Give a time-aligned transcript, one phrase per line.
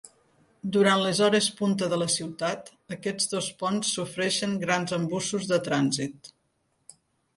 [0.75, 6.33] Durant les hores punta de la ciutat, aquests dos ponts sofreixen grans embussos de trànsit.